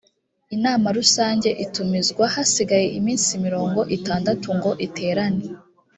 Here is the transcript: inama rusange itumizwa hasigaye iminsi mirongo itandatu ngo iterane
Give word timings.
inama 0.55 0.87
rusange 0.97 1.49
itumizwa 1.65 2.25
hasigaye 2.35 2.87
iminsi 2.99 3.31
mirongo 3.45 3.79
itandatu 3.97 4.47
ngo 4.57 4.71
iterane 4.85 5.45